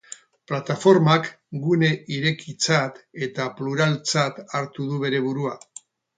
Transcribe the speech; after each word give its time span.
Plataformak 0.51 1.27
gune 1.65 1.89
irekitzat 2.15 2.99
eta 3.27 3.47
pluraltzat 3.61 4.43
hartu 4.47 4.89
du 4.91 5.01
bere 5.07 5.23
burua. 5.29 5.55